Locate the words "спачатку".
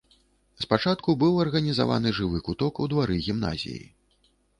0.63-1.09